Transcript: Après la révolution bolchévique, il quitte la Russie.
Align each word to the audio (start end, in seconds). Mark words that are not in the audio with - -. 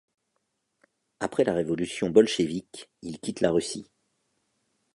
Après 1.19 1.43
la 1.43 1.53
révolution 1.53 2.09
bolchévique, 2.09 2.89
il 3.03 3.19
quitte 3.19 3.39
la 3.39 3.51
Russie. 3.51 3.91